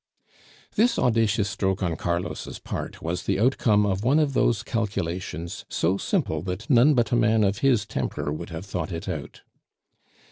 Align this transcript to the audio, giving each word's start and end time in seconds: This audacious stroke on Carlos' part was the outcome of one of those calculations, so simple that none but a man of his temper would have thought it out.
This 0.73 0.97
audacious 0.97 1.47
stroke 1.47 1.83
on 1.83 1.95
Carlos' 1.95 2.57
part 2.57 3.03
was 3.03 3.21
the 3.21 3.39
outcome 3.39 3.85
of 3.85 4.03
one 4.03 4.17
of 4.17 4.33
those 4.33 4.63
calculations, 4.63 5.63
so 5.69 5.95
simple 5.97 6.41
that 6.41 6.67
none 6.71 6.95
but 6.95 7.11
a 7.11 7.15
man 7.15 7.43
of 7.43 7.59
his 7.59 7.85
temper 7.85 8.31
would 8.33 8.49
have 8.49 8.65
thought 8.65 8.91
it 8.91 9.07
out. 9.07 9.43